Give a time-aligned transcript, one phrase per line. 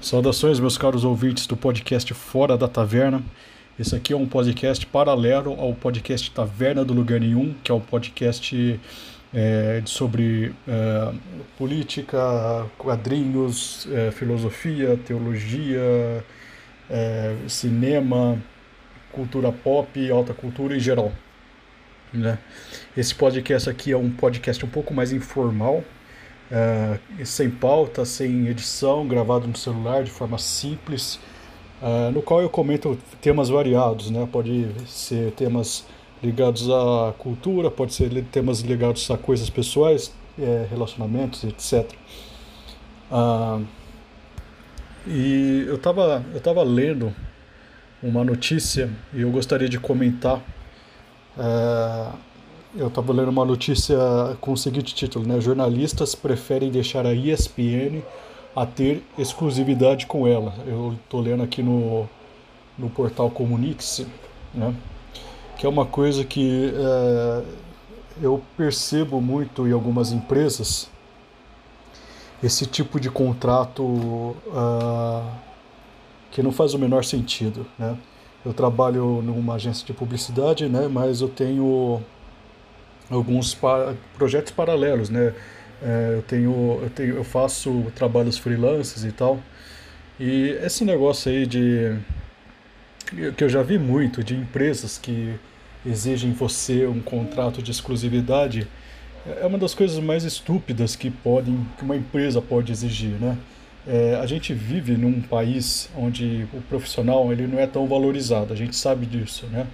[0.00, 3.22] Saudações, meus caros ouvintes do podcast Fora da Taverna.
[3.78, 7.80] Esse aqui é um podcast paralelo ao podcast Taverna do Lugar Nenhum, que é um
[7.80, 8.80] podcast
[9.34, 11.12] é, sobre é,
[11.58, 16.24] política, quadrinhos, é, filosofia, teologia,
[16.88, 18.42] é, cinema,
[19.12, 21.12] cultura pop, alta cultura em geral.
[22.10, 22.38] Né?
[22.96, 25.84] Esse podcast aqui é um podcast um pouco mais informal,
[26.50, 31.18] uh, sem pauta, sem edição, gravado no celular de forma simples,
[31.80, 34.28] uh, no qual eu comento temas variados, né?
[34.30, 35.86] Pode ser temas
[36.22, 41.90] ligados à cultura, pode ser temas ligados a coisas pessoais, é, relacionamentos, etc.
[43.10, 43.64] Uh,
[45.06, 47.12] e eu estava eu tava lendo
[48.02, 50.42] uma notícia e eu gostaria de comentar.
[51.36, 52.29] Uh,
[52.74, 53.96] eu estava lendo uma notícia
[54.40, 55.40] com o seguinte título, né?
[55.40, 58.02] Jornalistas preferem deixar a ESPN
[58.54, 60.54] a ter exclusividade com ela.
[60.66, 62.08] Eu estou lendo aqui no,
[62.78, 64.06] no portal Comunique-se,
[64.54, 64.74] né?
[65.58, 67.42] Que é uma coisa que é,
[68.22, 70.88] eu percebo muito em algumas empresas
[72.42, 75.30] esse tipo de contrato uh,
[76.30, 77.96] que não faz o menor sentido, né?
[78.42, 80.88] Eu trabalho numa agência de publicidade, né?
[80.88, 82.00] Mas eu tenho
[83.10, 85.34] alguns pa projetos paralelos, né?
[85.82, 89.40] É, eu tenho, eu tenho, eu faço trabalhos freelances e tal.
[90.18, 91.96] E esse negócio aí de
[93.36, 95.34] que eu já vi muito de empresas que
[95.84, 98.68] exigem você um contrato de exclusividade
[99.40, 103.36] é uma das coisas mais estúpidas que podem que uma empresa pode exigir, né?
[103.86, 108.56] É, a gente vive num país onde o profissional ele não é tão valorizado, a
[108.56, 109.66] gente sabe disso, né?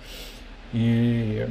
[0.72, 1.44] E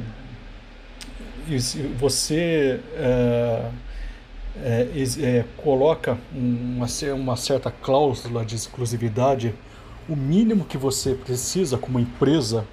[1.98, 3.70] você é,
[4.62, 4.88] é,
[5.20, 9.54] é, coloca uma, uma certa cláusula de exclusividade,
[10.08, 12.64] o mínimo que você precisa como empresa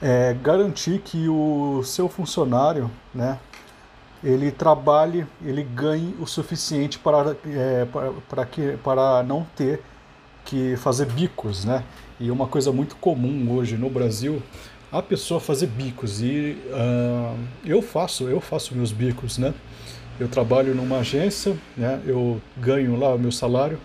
[0.00, 3.38] é garantir que o seu funcionário, né,
[4.22, 9.82] ele trabalhe, ele ganhe o suficiente para, é, para, para, que, para não ter
[10.44, 11.84] que fazer bicos, né?
[12.18, 14.42] E uma coisa muito comum hoje no Brasil
[14.90, 19.52] a pessoa fazer bicos e uh, eu faço eu faço meus bicos né?
[20.18, 22.00] Eu trabalho numa agência né?
[22.06, 23.78] Eu ganho lá o meu salário.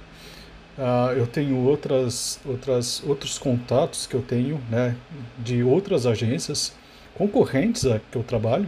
[0.77, 4.95] Uh, eu tenho outras outras outros contatos que eu tenho né?
[5.37, 6.73] De outras agências
[7.15, 8.67] concorrentes a que eu trabalho.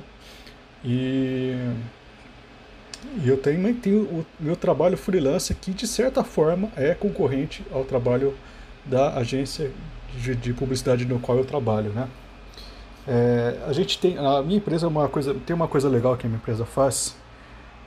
[0.84, 1.56] E,
[3.24, 7.84] e eu tenho, tenho o meu trabalho freelance que de certa forma é concorrente ao
[7.84, 8.35] trabalho
[8.85, 9.72] da agência
[10.22, 12.07] de, de publicidade no qual eu trabalho né
[13.08, 16.26] é, a gente tem, a minha empresa é uma coisa, tem uma coisa legal que
[16.26, 17.16] a minha empresa faz,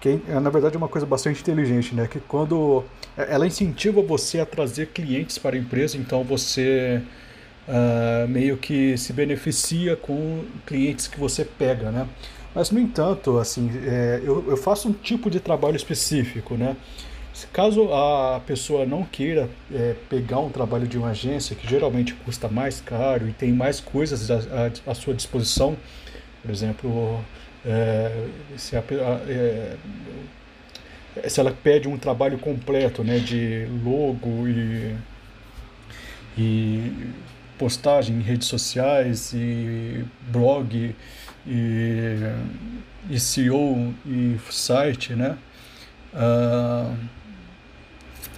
[0.00, 2.06] que é, na verdade uma coisa bastante inteligente, né?
[2.06, 2.84] Que quando
[3.16, 7.02] é, ela incentiva você a trazer clientes para a empresa, então você
[7.66, 12.08] uh, meio que se beneficia com clientes que você pega, né?
[12.54, 16.76] Mas no entanto, assim, é, eu, eu faço um tipo de trabalho específico, né?
[17.52, 22.48] Caso a pessoa não queira é, pegar um trabalho de uma agência que geralmente custa
[22.48, 25.76] mais caro e tem mais coisas à, à sua disposição,
[26.42, 27.20] por exemplo,
[27.64, 28.26] é,
[28.56, 28.82] se, a,
[29.28, 29.76] é,
[31.28, 34.96] se, ela pede um trabalho completo né, de logo e,
[36.36, 36.92] e
[37.58, 40.94] postagem em redes sociais e blog
[41.46, 42.14] e,
[43.10, 45.36] e SEO e site, né?
[46.14, 46.96] Uh,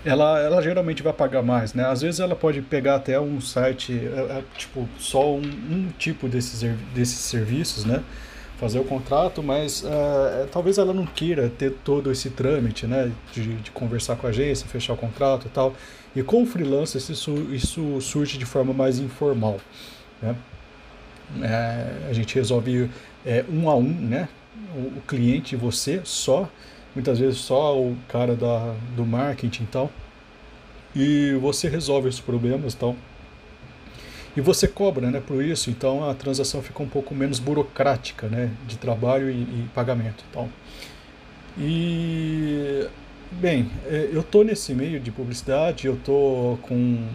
[0.05, 1.85] ela, ela geralmente vai pagar mais, né?
[1.87, 6.29] Às vezes ela pode pegar até um site, é, é, tipo, só um, um, tipo
[6.29, 6.63] desses,
[6.95, 8.03] desses serviços, né?
[8.59, 13.13] Fazer o contrato, mas é, talvez ela não queira ter todo esse trâmite, né?
[13.33, 15.75] De, de, conversar com a agência, fechar o contrato e tal.
[16.17, 19.59] E com o freelancer isso, isso surge de forma mais informal,
[20.23, 20.35] né?
[21.43, 22.91] É, a gente resolve
[23.25, 24.29] é, um a um, né?
[24.75, 26.49] O, o cliente e você só
[26.95, 29.91] muitas vezes só o cara da, do marketing e tal.
[30.95, 32.97] E você resolve os problemas e tal.
[34.37, 38.51] E você cobra né, por isso, então a transação fica um pouco menos burocrática né,
[38.67, 40.49] de trabalho e, e pagamento e tal.
[41.59, 42.87] E,
[43.33, 47.09] bem, é, eu estou nesse meio de publicidade, eu estou com,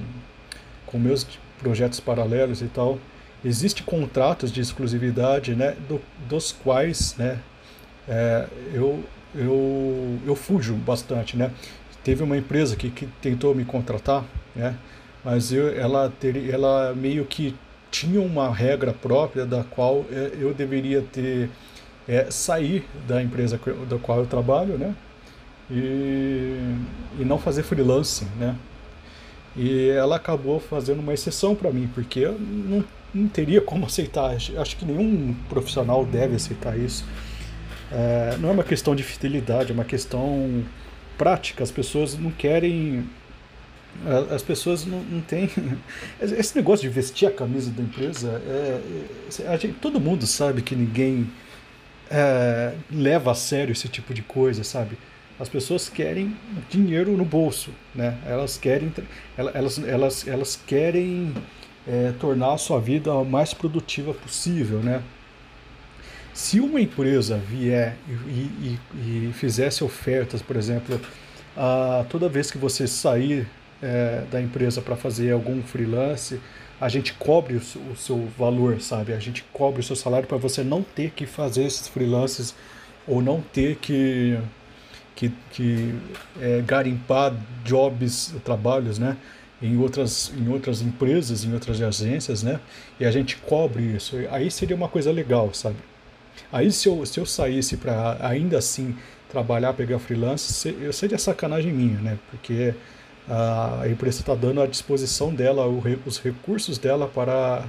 [0.85, 1.25] com meus
[1.59, 2.99] projetos paralelos e tal.
[3.43, 7.39] Existem contratos de exclusividade né, do, dos quais né,
[8.07, 9.03] é, eu
[9.35, 11.51] eu, eu fujo bastante, né?
[12.03, 14.23] Teve uma empresa que, que tentou me contratar,
[14.55, 14.75] né?
[15.23, 17.55] Mas eu, ela, ter, ela meio que
[17.89, 21.49] tinha uma regra própria da qual é, eu deveria ter
[22.07, 23.59] é, sair da empresa
[23.89, 24.95] da qual eu trabalho, né?
[25.69, 26.57] e,
[27.19, 28.55] e não fazer freelance, né?
[29.55, 32.83] E ela acabou fazendo uma exceção para mim, porque eu não,
[33.13, 34.35] não teria como aceitar.
[34.35, 37.05] Acho que nenhum profissional deve aceitar isso.
[37.95, 40.65] É, não é uma questão de fidelidade, é uma questão
[41.17, 41.63] prática.
[41.63, 43.09] As pessoas não querem.
[44.29, 45.49] As pessoas não, não têm.
[46.19, 48.81] Esse negócio de vestir a camisa da empresa, é,
[49.43, 51.31] é, gente, todo mundo sabe que ninguém
[52.11, 54.97] é, leva a sério esse tipo de coisa, sabe?
[55.39, 56.35] As pessoas querem
[56.69, 58.17] dinheiro no bolso, né?
[58.25, 58.91] Elas querem,
[59.37, 61.33] elas, elas, elas querem
[61.87, 65.01] é, tornar a sua vida a mais produtiva possível, né?
[66.35, 68.79] Se uma empresa vier e, e,
[69.29, 70.99] e fizesse ofertas, por exemplo,
[71.55, 73.47] a, toda vez que você sair
[73.81, 76.41] é, da empresa para fazer algum freelance,
[76.79, 79.13] a gente cobre o, o, seu valor, sabe?
[79.13, 82.53] A gente cobre o seu salário para você não ter que fazer esses freelances
[83.07, 84.37] ou não ter que
[85.15, 85.95] que, que
[86.41, 87.33] é, garimpar
[87.63, 89.15] jobs, trabalhos, né?
[89.61, 92.59] Em outras, em outras empresas, em outras agências, né?
[92.99, 94.17] E a gente cobre isso.
[94.29, 95.77] Aí seria uma coisa legal, sabe?
[96.51, 98.95] Aí se eu, se eu saísse para ainda assim
[99.29, 102.17] trabalhar, pegar freelance, eu seria sacanagem minha, né?
[102.31, 102.73] Porque
[103.27, 107.65] a empresa está dando à disposição dela os recursos dela para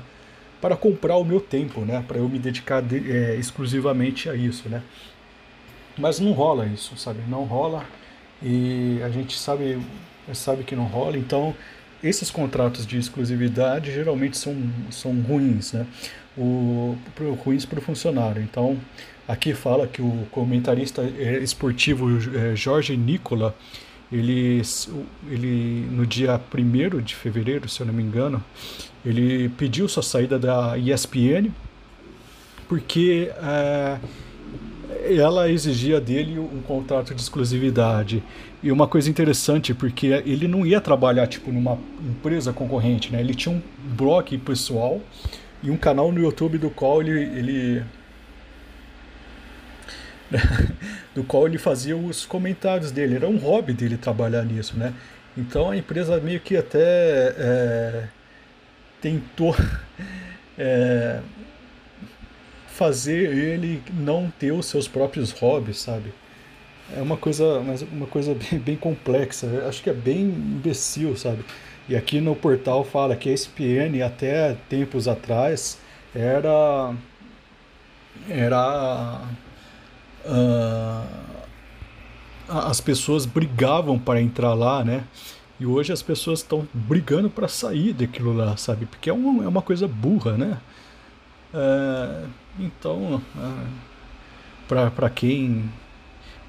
[0.61, 2.03] para comprar o meu tempo, né?
[2.09, 4.83] Para eu me dedicar de, é, exclusivamente a isso, né?
[5.99, 7.21] Mas não rola isso, sabe?
[7.29, 7.85] Não rola
[8.43, 9.79] e a gente sabe,
[10.33, 11.17] sabe que não rola.
[11.19, 11.55] Então,
[12.03, 14.57] esses contratos de exclusividade geralmente são,
[14.91, 15.87] são ruins, né?
[16.37, 18.43] O, pro, ruins para o funcionário.
[18.43, 18.77] Então,
[19.27, 23.55] aqui fala que o comentarista é, esportivo é, Jorge Nicola,
[24.13, 24.61] ele,
[25.31, 28.45] ele no dia 1 de fevereiro, se eu não me engano,
[29.05, 31.51] ele pediu sua saída da ESPN
[32.69, 33.99] porque é,
[35.15, 38.23] ela exigia dele um contrato de exclusividade.
[38.63, 43.21] E uma coisa interessante, porque ele não ia trabalhar tipo numa empresa concorrente, né?
[43.21, 43.61] Ele tinha um
[43.95, 45.01] blog pessoal
[45.63, 47.85] e um canal no YouTube do qual ele, ele
[51.15, 53.17] do qual ele fazia os comentários dele.
[53.17, 54.95] Era um hobby dele trabalhar nisso, né?
[55.37, 58.09] Então a empresa meio que até é,
[59.01, 59.55] tentou
[60.59, 61.21] é,
[62.69, 66.13] fazer ele não ter os seus próprios hobbies, sabe?
[66.97, 67.59] É uma coisa,
[67.91, 69.47] uma coisa bem, bem complexa.
[69.47, 71.45] Eu acho que é bem imbecil, sabe?
[71.89, 75.79] E aqui no portal fala que a ESPN até tempos atrás
[76.15, 76.95] era
[78.29, 79.21] era
[80.25, 81.07] uh,
[82.49, 85.05] as pessoas brigavam para entrar lá, né?
[85.59, 88.87] E hoje as pessoas estão brigando para sair daquilo lá, sabe?
[88.87, 90.59] Porque é uma, é uma coisa burra, né?
[91.55, 92.29] Uh,
[92.59, 93.23] então,
[94.69, 95.71] é, para quem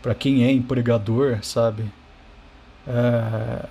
[0.01, 1.83] para quem é empregador, sabe,
[2.87, 3.65] é,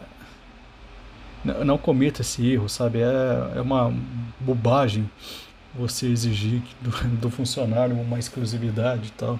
[1.65, 3.01] não cometa esse erro, sabe?
[3.01, 3.93] É, é uma
[4.41, 5.09] bobagem
[5.75, 6.91] você exigir do,
[7.21, 9.39] do funcionário uma exclusividade e tal.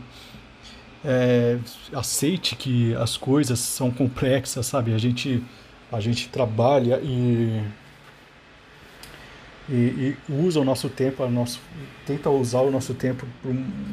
[1.05, 1.59] É,
[1.93, 4.93] aceite que as coisas são complexas, sabe?
[4.93, 5.43] A gente,
[5.93, 7.63] a gente trabalha e
[9.69, 11.61] e, e, usa o nosso tempo, a nosso,
[12.07, 13.53] tenta usar o nosso tempo para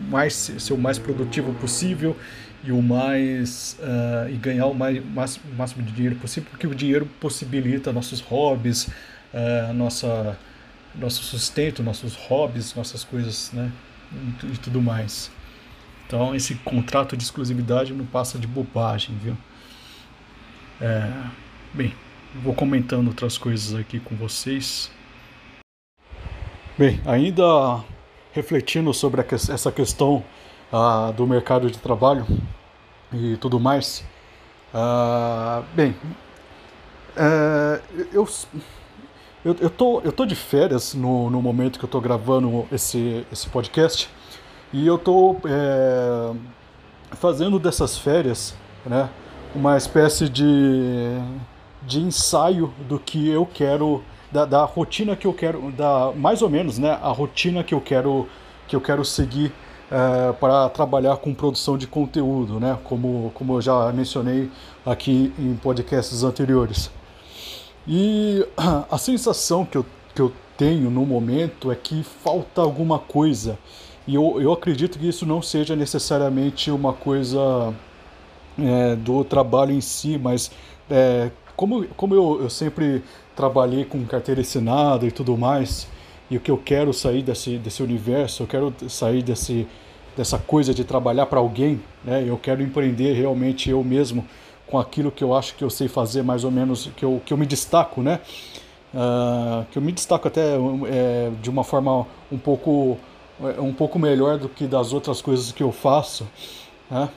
[0.09, 2.15] mais, ser o mais produtivo possível
[2.63, 6.73] e o mais uh, e ganhar o mais, mais, máximo de dinheiro possível, porque o
[6.73, 8.87] dinheiro possibilita nossos hobbies,
[9.33, 10.37] uh, nossa,
[10.95, 13.71] nosso sustento, nossos hobbies, nossas coisas, né,
[14.43, 15.29] e, e tudo mais.
[16.07, 19.37] Então esse contrato de exclusividade não passa de bobagem, viu?
[20.79, 21.11] É,
[21.73, 21.93] bem,
[22.41, 24.91] vou comentando outras coisas aqui com vocês.
[26.77, 27.83] Bem, ainda
[28.31, 30.23] refletindo sobre a, essa questão
[31.15, 32.25] do mercado de trabalho
[33.13, 34.03] e tudo mais,
[34.73, 35.95] uh, bem,
[37.15, 38.27] uh, eu,
[39.45, 43.25] eu, eu, tô, eu tô de férias no, no momento que eu tô gravando esse,
[43.31, 44.09] esse podcast
[44.71, 46.31] e eu tô é,
[47.11, 49.09] fazendo dessas férias né,
[49.53, 51.19] uma espécie de,
[51.83, 56.49] de ensaio do que eu quero da, da, rotina que eu quero, da mais ou
[56.49, 58.27] menos, né, a rotina que eu quero
[58.67, 59.51] que eu quero seguir
[59.93, 64.49] é, para trabalhar com produção de conteúdo, né, como como eu já mencionei
[64.83, 66.89] aqui em podcasts anteriores.
[67.87, 68.43] E
[68.89, 69.85] a sensação que eu,
[70.15, 73.59] que eu tenho no momento é que falta alguma coisa.
[74.07, 77.73] E eu, eu acredito que isso não seja necessariamente uma coisa
[78.57, 80.51] é, do trabalho em si, mas
[80.89, 83.03] é, como, como eu, eu sempre
[83.35, 85.87] trabalhei com carteira assinada e tudo mais,
[86.29, 89.67] e o que eu quero sair desse, desse universo, eu quero sair desse,
[90.15, 92.23] dessa coisa de trabalhar para alguém, né?
[92.27, 94.25] Eu quero empreender realmente eu mesmo
[94.67, 97.33] com aquilo que eu acho que eu sei fazer mais ou menos, que eu, que
[97.33, 98.19] eu me destaco, né?
[98.93, 100.55] Uh, que eu me destaco até
[100.87, 102.97] é, de uma forma um pouco,
[103.41, 106.27] é, um pouco melhor do que das outras coisas que eu faço,
[106.89, 107.09] né?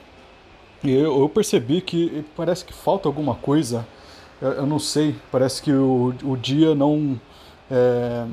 [0.83, 3.87] E eu, eu percebi que parece que falta alguma coisa,
[4.41, 7.21] eu, eu não sei, parece que o, o dia não...
[7.71, 8.27] É,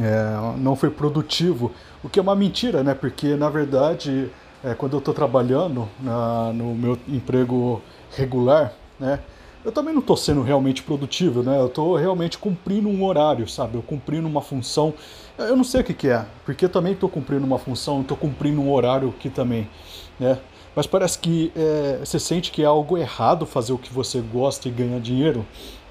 [0.00, 1.72] é, não foi produtivo,
[2.02, 2.94] o que é uma mentira, né?
[2.94, 4.30] Porque na verdade,
[4.62, 7.82] é, quando eu estou trabalhando na, no meu emprego
[8.16, 9.20] regular, né?
[9.64, 11.58] Eu também não estou sendo realmente produtivo, né?
[11.58, 13.76] Eu estou realmente cumprindo um horário, sabe?
[13.76, 14.92] Eu cumprindo uma função.
[15.38, 18.60] Eu não sei o que, que é, porque também estou cumprindo uma função, estou cumprindo
[18.60, 19.68] um horário aqui também,
[20.20, 20.38] né?
[20.76, 24.68] Mas parece que é, você sente que é algo errado fazer o que você gosta
[24.68, 25.46] e ganhar dinheiro,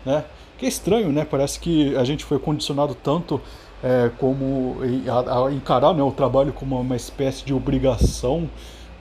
[0.06, 0.24] né?
[0.58, 1.26] Que é estranho, né?
[1.26, 3.42] Parece que a gente foi condicionado tanto
[3.84, 8.50] é, como a, a encarar né, o trabalho como uma espécie de obrigação,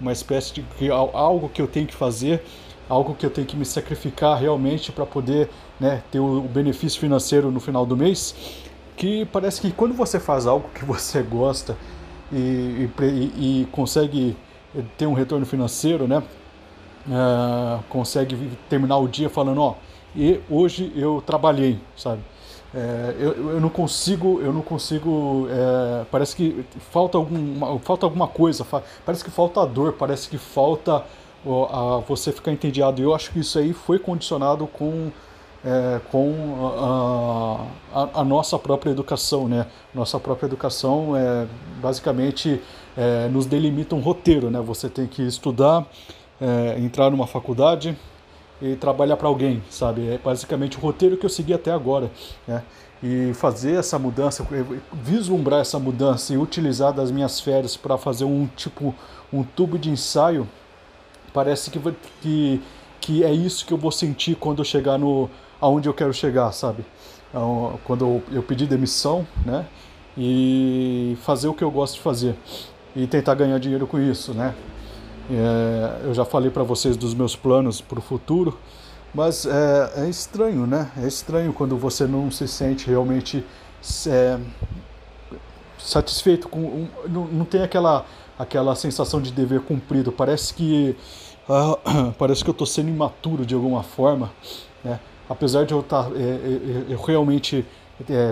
[0.01, 2.43] uma espécie de algo que eu tenho que fazer,
[2.89, 5.49] algo que eu tenho que me sacrificar realmente para poder
[5.79, 8.35] né, ter o, benefício financeiro no final do mês.
[8.97, 11.77] Que parece que quando você faz algo que você gosta
[12.33, 14.37] e, e, e consegue
[14.97, 16.23] ter um retorno financeiro, né?
[17.07, 18.37] Uh, consegue
[18.69, 19.75] terminar o dia falando, ó,
[20.15, 22.23] e hoje eu trabalhei, sabe?
[22.75, 25.47] É, eu, eu não consigo, eu não consigo.
[25.51, 28.67] É, parece que falta, algum, falta alguma coisa,
[29.05, 31.05] parece que falta dor, parece que falta
[31.45, 33.03] a, você ficar entediado.
[33.03, 35.11] Eu acho que isso aí foi condicionado com,
[35.65, 36.33] é, com
[37.95, 39.67] a, a, a, nossa própria educação, né?
[39.95, 41.47] Nossa própria educação é,
[41.81, 42.59] basicamente
[42.97, 44.61] é, nos delimita um roteiro, né?
[44.61, 45.87] Você tem que estudar,
[46.41, 47.97] é, entrar numa faculdade,
[48.63, 50.09] e trabalhar para alguém, sabe?
[50.09, 52.09] É basicamente o roteiro que eu segui até agora,
[52.47, 52.63] né?
[53.03, 54.47] E fazer essa mudança,
[54.93, 58.95] vislumbrar essa mudança e utilizar das minhas férias para fazer um tipo,
[59.33, 60.49] um tubo de ensaio,
[61.35, 61.81] parece que,
[62.21, 62.63] que,
[63.01, 65.29] que é isso que eu vou sentir quando eu chegar no
[65.61, 66.85] aonde eu quero chegar, sabe?
[67.29, 69.67] Então, quando eu, eu pedir demissão, né?
[70.17, 72.37] E fazer o que eu gosto de fazer
[72.95, 74.55] e tentar ganhar dinheiro com isso, né?
[75.31, 78.59] É, eu já falei para vocês dos meus planos para o futuro,
[79.15, 80.91] mas é, é, estranho, né?
[80.97, 83.45] É estranho quando você não se sente realmente
[84.07, 84.39] é,
[85.79, 88.07] satisfeito com, não, não, tem aquela
[88.39, 90.11] aquela sensação de dever cumprido.
[90.11, 90.97] Parece que
[91.49, 94.31] uh, parece que eu estou sendo imaturo de alguma forma,
[94.83, 94.99] né?
[95.29, 97.65] Apesar de eu estar tá, é, é, eu realmente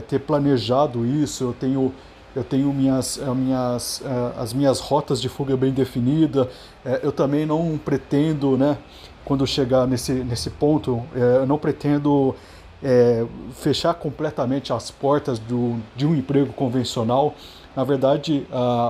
[0.09, 1.95] ter planejado isso, eu tenho
[2.35, 6.47] eu tenho minhas, eh, minhas, eh, as minhas rotas de fuga bem definidas,
[6.85, 8.79] eh, eu também não pretendo, né,
[9.25, 12.35] quando chegar nesse, nesse ponto, eu não pretendo
[12.83, 17.35] é, fechar completamente as portas do, de um emprego convencional.
[17.77, 18.47] Na verdade,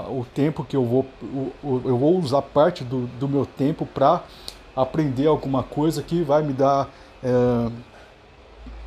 [0.09, 1.05] o tempo que eu vou,
[1.63, 4.23] eu vou usar parte do, do meu tempo para
[4.75, 6.89] aprender alguma coisa que vai me dar
[7.23, 7.71] é,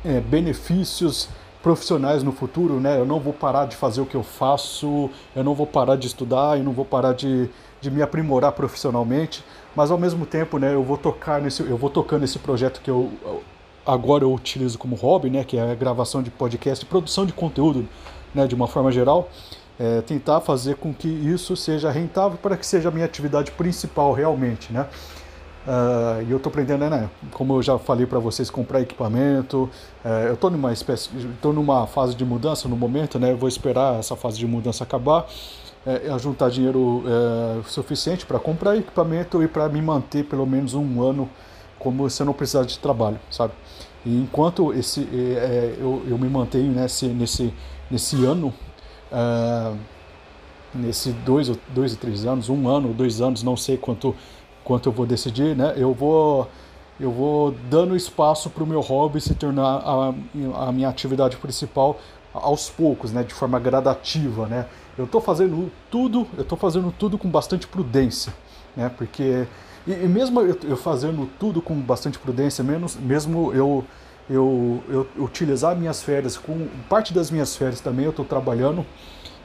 [0.04, 1.28] é, benefícios
[1.64, 2.98] profissionais no futuro, né?
[2.98, 6.06] Eu não vou parar de fazer o que eu faço, eu não vou parar de
[6.06, 7.48] estudar, eu não vou parar de,
[7.80, 9.42] de me aprimorar profissionalmente,
[9.74, 12.90] mas ao mesmo tempo, né, eu vou tocar nesse, eu vou tocando esse projeto que
[12.90, 13.10] eu
[13.86, 17.88] agora eu utilizo como hobby, né, que é a gravação de podcast, produção de conteúdo,
[18.34, 19.30] né, de uma forma geral,
[19.80, 24.12] é, tentar fazer com que isso seja rentável para que seja a minha atividade principal
[24.12, 24.86] realmente, né?
[25.66, 27.08] Uh, e eu estou aprendendo, né?
[27.32, 29.70] Como eu já falei para vocês, comprar equipamento.
[30.04, 33.32] Uh, eu estou numa espécie, estou numa fase de mudança no momento, né?
[33.32, 35.26] Eu vou esperar essa fase de mudança acabar,
[35.86, 41.02] uh, juntar dinheiro uh, suficiente para comprar equipamento e para me manter pelo menos um
[41.02, 41.30] ano,
[41.78, 43.54] como se eu não precisar de trabalho, sabe?
[44.04, 45.08] E enquanto esse,
[45.80, 47.54] eu, eu me mantenho nesse, nesse,
[47.90, 48.52] nesse ano,
[50.74, 54.14] nesse dois, dois ou três anos, um ano, dois anos, não sei quanto
[54.64, 55.74] quanto eu vou decidir, né?
[55.76, 56.48] Eu vou
[56.98, 60.14] eu vou dando espaço para o meu hobby se tornar a,
[60.68, 61.98] a minha atividade principal
[62.32, 63.22] aos poucos, né?
[63.22, 64.66] De forma gradativa, né?
[64.96, 68.32] Eu estou fazendo tudo, eu estou fazendo tudo com bastante prudência,
[68.76, 68.90] né?
[68.96, 69.46] Porque
[69.86, 73.84] e, e mesmo eu, eu, fazendo tudo com bastante prudência, menos, mesmo eu
[74.28, 78.86] eu, eu utilizar minhas férias, com parte das minhas férias também eu estou trabalhando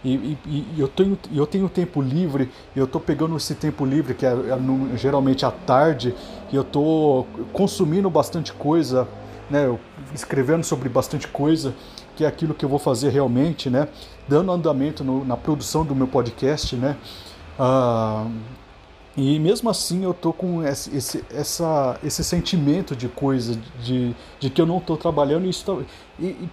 [0.04, 4.14] e, e, e, eu, tenho, eu tenho tempo livre, eu estou pegando esse tempo livre,
[4.14, 6.16] que é, é no, geralmente à tarde,
[6.52, 9.08] e eu estou consumindo bastante coisa,
[9.50, 9.78] né,
[10.14, 11.74] escrevendo sobre bastante coisa,
[12.16, 13.90] que é aquilo que eu vou fazer realmente, né,
[14.28, 16.96] dando andamento no, na produção do meu podcast, né,
[17.58, 18.26] ah,
[19.18, 24.50] e mesmo assim eu tô com esse, esse, essa, esse sentimento de coisa, de, de
[24.50, 25.76] que eu não estou trabalhando, e, tá,
[26.18, 26.50] e,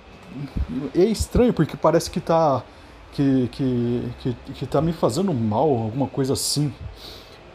[0.93, 2.65] e é estranho, porque parece que está
[3.13, 6.73] que que que, que tá me fazendo mal, alguma coisa assim.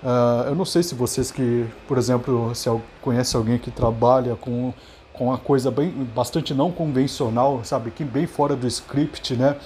[0.03, 2.67] Uh, eu não sei se vocês que, por exemplo, se
[3.01, 4.73] conhece alguém que trabalha com,
[5.13, 9.57] com uma coisa bem, bastante não convencional, sabe, que bem fora do script, né,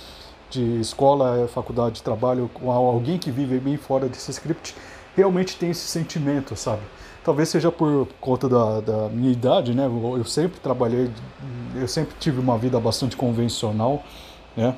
[0.50, 4.76] de escola, faculdade, trabalho, com alguém que vive bem fora desse script,
[5.16, 6.82] realmente tem esse sentimento, sabe.
[7.24, 11.10] Talvez seja por conta da, da minha idade, né, eu sempre trabalhei,
[11.76, 14.04] eu sempre tive uma vida bastante convencional,
[14.56, 14.76] né,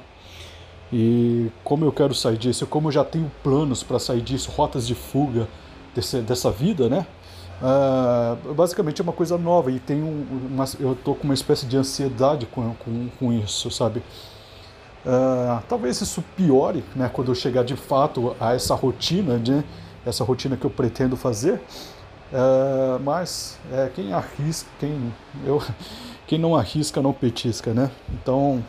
[0.92, 4.88] e como eu quero sair disso, como eu já tenho planos para sair disso, rotas
[4.88, 5.48] de fuga
[5.94, 7.06] desse, dessa vida, né?
[7.60, 11.66] Uh, basicamente é uma coisa nova e tem um, uma, eu tô com uma espécie
[11.66, 14.00] de ansiedade com, com, com isso, sabe?
[15.06, 17.10] Uh, talvez isso piore, né?
[17.12, 19.64] Quando eu chegar de fato a essa rotina, né?
[20.06, 21.62] Essa rotina que eu pretendo fazer.
[22.32, 25.14] Uh, mas é, quem arrisca, quem,
[25.46, 25.62] eu,
[26.28, 27.90] quem não arrisca não petisca, né?
[28.14, 28.64] Então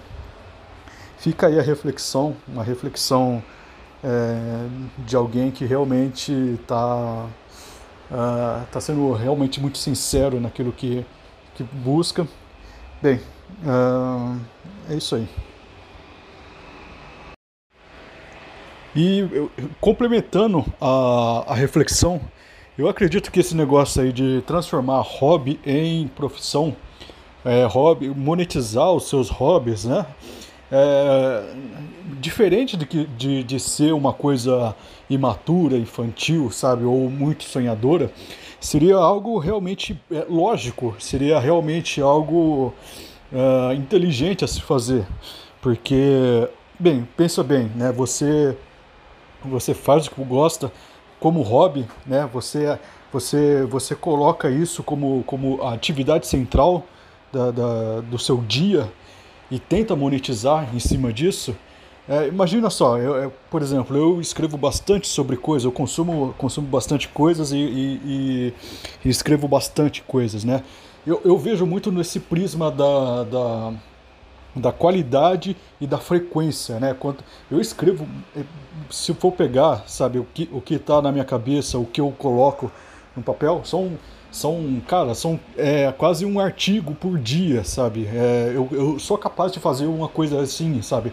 [1.19, 3.43] Fica aí a reflexão, uma reflexão
[4.05, 7.27] é, de alguém que realmente está
[8.11, 11.05] uh, tá sendo realmente muito sincero naquilo que,
[11.57, 12.27] que busca.
[13.03, 13.21] Bem,
[13.65, 14.41] uh,
[14.89, 15.29] é isso aí.
[18.95, 19.25] E
[19.81, 22.21] complementando a, a reflexão,
[22.77, 26.77] eu acredito que esse negócio aí de transformar hobby em profissão,
[27.45, 30.07] é, hobby, monetizar os seus hobbies, né?
[30.71, 31.45] É,
[32.21, 34.75] diferente de, que, de, de ser uma coisa
[35.09, 38.13] imatura, infantil, sabe, ou muito sonhadora,
[38.61, 42.75] seria algo realmente é, lógico, seria realmente algo
[43.33, 45.07] é, inteligente a se fazer,
[45.63, 46.49] porque,
[46.79, 48.57] bem, pensa bem, né, você,
[49.45, 50.71] você faz o que gosta
[51.19, 52.79] como hobby, né, você,
[53.13, 56.85] você, você coloca isso como, como a atividade central
[57.33, 58.91] da, da do seu dia,
[59.51, 61.57] e tenta monetizar em cima disso,
[62.09, 66.67] é, imagina só, eu, eu, por exemplo, eu escrevo bastante sobre coisas, eu consumo, consumo
[66.67, 68.55] bastante coisas e, e,
[69.05, 70.63] e escrevo bastante coisas, né?
[71.07, 73.73] Eu, eu, vejo muito nesse prisma da, da,
[74.57, 76.95] da, qualidade e da frequência, né?
[76.99, 78.43] Quanto, eu escrevo, é,
[78.91, 82.73] se for pegar, sabe, o que o está na minha cabeça, o que eu coloco
[83.15, 83.99] no papel, são
[84.31, 88.07] são, cara, são é, quase um artigo por dia, sabe?
[88.07, 91.13] É, eu, eu sou capaz de fazer uma coisa assim, sabe?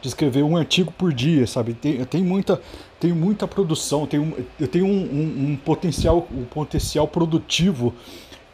[0.00, 1.74] De escrever um artigo por dia, sabe?
[1.74, 2.60] Tem, tem muita,
[2.98, 7.94] tem muita produção, tem, eu tenho um, um, um, potencial, um potencial produtivo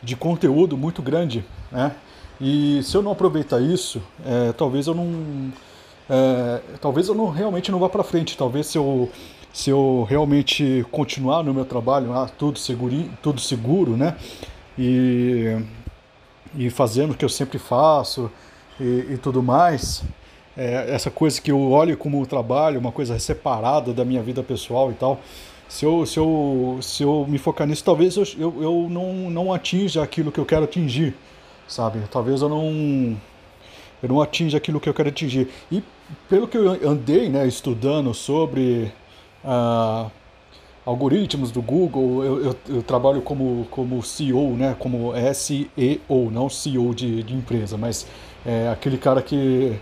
[0.03, 1.95] de conteúdo muito grande, né?
[2.41, 5.53] E se eu não aproveitar isso, é, talvez eu não,
[6.11, 8.37] é, talvez eu não realmente não vá para frente.
[8.37, 9.11] Talvez se eu
[9.55, 14.17] se eu realmente continuar no meu trabalho, ah, tudo, seguro, tudo seguro, né?
[14.77, 15.57] E,
[16.59, 18.29] e fazendo o que eu sempre faço
[18.81, 20.03] e, e tudo mais,
[20.57, 24.91] é, essa coisa que eu olho como trabalho, uma coisa separada da minha vida pessoal
[24.91, 25.21] e tal,
[25.69, 29.53] se eu, se eu, se eu me focar nisso, talvez eu, eu, eu não, não
[29.53, 31.15] atinja aquilo que eu quero atingir,
[31.69, 32.01] sabe?
[32.11, 33.17] Talvez eu não,
[34.03, 35.49] eu não atinja aquilo que eu quero atingir.
[35.71, 35.81] E
[36.29, 38.93] pelo que eu andei né, estudando sobre
[39.45, 40.11] uh,
[40.85, 46.95] algoritmos do Google, eu, eu, eu, trabalho como, como CEO, né, como SEO, não CEO
[46.95, 48.07] de, de empresa, mas
[48.45, 49.79] é aquele cara que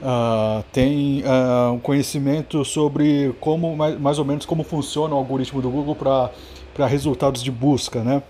[0.00, 5.60] uh, tem uh, um conhecimento sobre como, mais, mais ou menos como funciona o algoritmo
[5.60, 8.22] do Google para resultados de busca, né?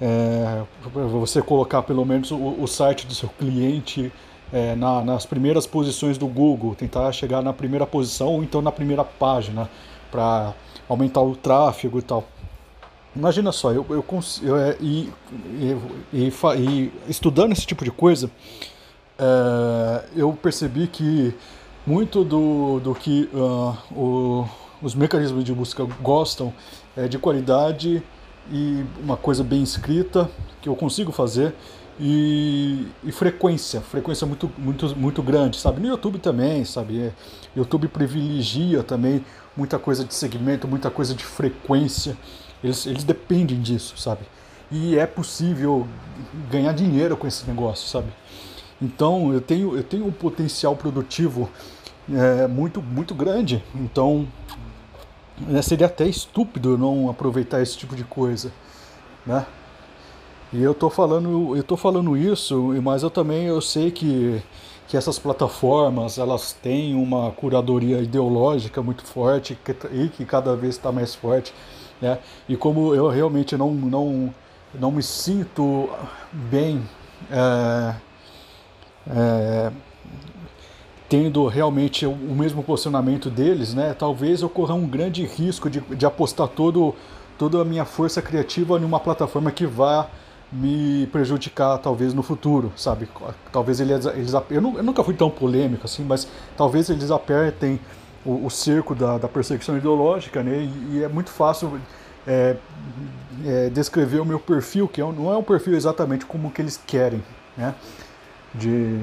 [0.00, 4.12] É, você colocar pelo menos o, o site do seu cliente
[4.52, 8.72] é, na, nas primeiras posições do Google, tentar chegar na primeira posição ou então na
[8.72, 9.70] primeira página
[10.14, 10.54] para
[10.88, 12.24] aumentar o tráfego e tal.
[13.16, 14.04] Imagina só, eu, eu,
[14.44, 15.76] eu é, e, e,
[16.12, 18.30] e, e, estudando esse tipo de coisa,
[19.18, 21.34] é, eu percebi que
[21.84, 24.48] muito do, do que uh, o,
[24.80, 26.52] os mecanismos de busca gostam
[26.96, 28.02] é de qualidade
[28.50, 30.30] e uma coisa bem escrita
[30.62, 31.54] que eu consigo fazer
[32.00, 35.80] e, e, frequência, frequência muito, muito, muito grande, sabe?
[35.80, 37.00] No YouTube também, sabe?
[37.00, 37.12] É,
[37.54, 39.24] YouTube privilegia também
[39.56, 42.16] muita coisa de segmento, muita coisa de frequência.
[42.62, 44.22] Eles, eles dependem disso, sabe?
[44.70, 45.86] E é possível
[46.50, 48.08] ganhar dinheiro com esse negócio, sabe?
[48.80, 51.48] Então eu tenho, eu tenho um potencial produtivo
[52.12, 53.62] é, muito, muito grande.
[53.74, 54.26] Então
[55.52, 58.52] é, seria até estúpido não aproveitar esse tipo de coisa,
[59.26, 59.46] né?
[60.52, 64.40] E eu tô falando, eu tô falando isso, mas eu também eu sei que,
[64.88, 69.58] que essas plataformas elas têm uma curadoria ideológica muito forte
[69.92, 71.54] e que cada vez está mais forte,
[72.00, 72.18] né?
[72.48, 74.34] E como eu realmente não não
[74.78, 75.88] não me sinto
[76.32, 76.82] bem
[77.30, 77.94] é,
[79.08, 79.72] é,
[81.08, 86.48] tendo realmente o mesmo posicionamento deles, né, talvez ocorra um grande risco de, de apostar
[86.48, 86.94] todo,
[87.38, 90.08] toda a minha força criativa em uma plataforma que vá
[90.54, 93.08] me prejudicar talvez no futuro, sabe?
[93.52, 97.80] Talvez eles, eles eu, eu nunca fui tão polêmico assim, mas talvez eles apertem
[98.24, 100.58] o, o cerco da, da, perseguição ideológica, né?
[100.58, 101.80] E, e é muito fácil
[102.26, 102.56] é,
[103.44, 106.80] é, descrever o meu perfil, que é não é um perfil exatamente como que eles
[106.86, 107.22] querem,
[107.56, 107.74] né?
[108.54, 109.00] De,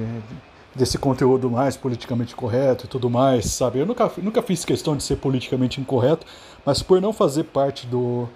[0.74, 3.80] desse conteúdo mais politicamente correto e tudo mais, sabe?
[3.80, 6.26] Eu nunca, nunca fiz questão de ser politicamente incorreto,
[6.66, 8.28] mas por não fazer parte do.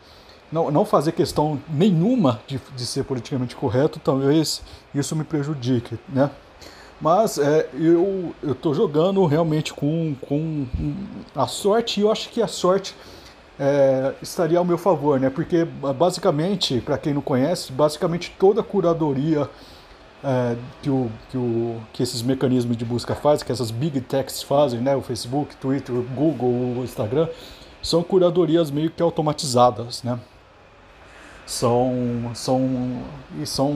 [0.55, 4.61] Não, não fazer questão nenhuma de, de ser politicamente correto, talvez
[4.93, 6.31] isso me prejudique, né?
[7.01, 10.65] Mas é, eu estou jogando realmente com, com
[11.35, 12.95] a sorte, e eu acho que a sorte
[13.59, 15.29] é, estaria ao meu favor, né?
[15.29, 19.49] Porque basicamente, para quem não conhece, basicamente toda a curadoria
[20.23, 24.41] é, que, o, que, o, que esses mecanismos de busca fazem, que essas big techs
[24.41, 27.27] fazem, né, o Facebook, Twitter, Google, Instagram,
[27.81, 30.17] são curadorias meio que automatizadas, né?
[31.45, 33.03] São, são,
[33.39, 33.71] e são,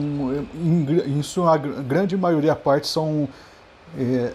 [0.54, 3.28] em, em sua grande maioria parte são,
[3.96, 4.32] é,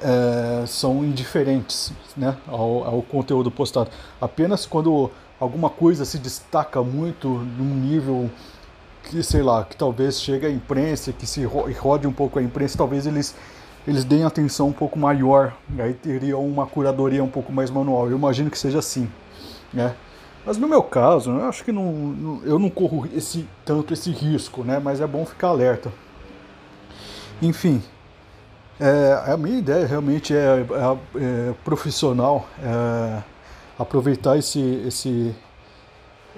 [0.62, 3.90] é, são indiferentes, né, ao, ao conteúdo postado.
[4.22, 8.30] Apenas quando alguma coisa se destaca muito num nível
[9.04, 12.78] que, sei lá, que talvez chegue à imprensa, que se rode um pouco a imprensa,
[12.78, 13.36] talvez eles,
[13.88, 18.10] eles deem atenção um pouco maior, aí teria uma curadoria um pouco mais manual.
[18.10, 19.10] Eu imagino que seja assim,
[19.74, 19.94] né?
[20.46, 24.64] Mas no meu caso, eu acho que não, eu não corro esse, tanto esse risco,
[24.64, 24.80] né?
[24.80, 25.92] Mas é bom ficar alerta.
[27.42, 27.82] Enfim,
[28.80, 33.24] é, a minha ideia realmente é, é, é profissional, é
[33.78, 35.36] aproveitar esse, esse,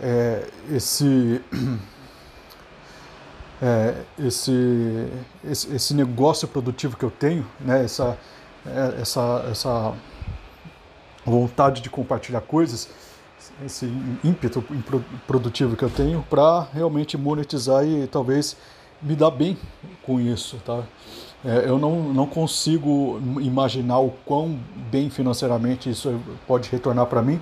[0.02, 1.42] é, esse
[3.62, 5.08] é, esse,
[5.44, 8.18] esse, esse, negócio produtivo que eu tenho, né, essa,
[9.02, 9.94] essa, essa
[11.26, 12.90] vontade de compartilhar coisas,
[13.66, 13.86] esse
[14.24, 14.64] ímpeto
[15.26, 18.56] produtivo que eu tenho para realmente monetizar e talvez
[19.02, 19.58] me dar bem
[20.04, 20.84] com isso, tá?
[21.46, 24.60] É, eu não, não consigo imaginar o quão
[24.92, 27.40] bem financeiramente isso pode retornar para mim,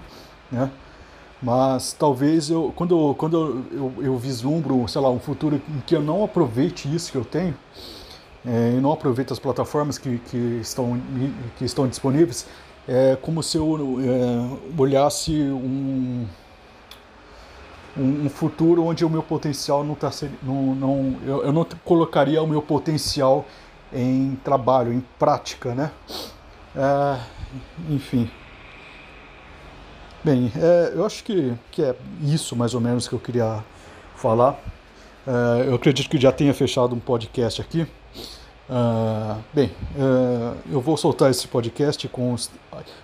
[0.52, 0.70] né?
[1.42, 5.96] Mas talvez eu, quando, quando eu, eu, eu, vislumbro, sei lá, um futuro em que
[5.96, 7.56] eu não aproveite isso que eu tenho,
[8.46, 11.00] é, e não aproveite as plataformas que, que, estão,
[11.58, 12.48] que estão disponíveis,
[12.88, 16.26] é como se eu é, olhasse um,
[17.98, 20.12] um, futuro onde o meu potencial não está
[20.44, 23.46] não, não eu, eu não colocaria o meu potencial
[23.94, 25.92] em trabalho, em prática, né?
[26.76, 27.20] É,
[27.90, 28.30] enfim.
[30.24, 33.64] Bem, é, eu acho que, que é isso mais ou menos que eu queria
[34.16, 34.60] falar.
[35.26, 37.88] É, eu acredito que já tenha fechado um podcast aqui.
[38.70, 42.50] Uh, bem, uh, eu vou soltar esse podcast com os,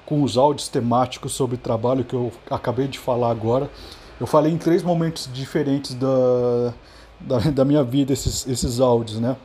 [0.06, 3.70] com os áudios temáticos sobre trabalho que eu acabei de falar agora.
[4.20, 6.74] Eu falei em três momentos diferentes da,
[7.20, 9.36] da, da minha vida esses, esses áudios, né?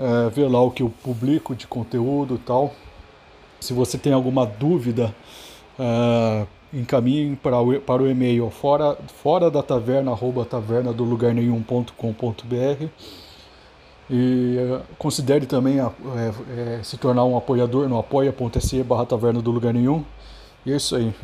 [0.00, 2.72] é, ver lá o que eu publico de conteúdo e tal.
[3.60, 5.14] Se você tem alguma dúvida,
[5.78, 11.34] é, encaminhe para o, para o e-mail fora, fora da taverna, arroba taverna do lugar
[11.34, 12.88] nenhum.com.br
[14.10, 15.84] e é, considere também é,
[16.56, 20.04] é, se tornar um apoiador no apoia.se barra taverna do lugar nenhum.
[20.66, 21.14] E é isso aí.